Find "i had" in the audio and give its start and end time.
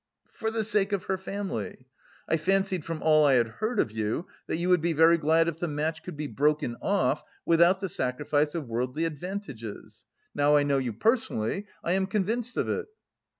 3.23-3.47